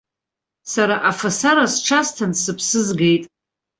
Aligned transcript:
Сара 0.71 0.95
афасара 1.09 1.65
сҽасҭан, 1.73 2.31
сыԥсы 2.41 2.79
згеит. 2.87 3.23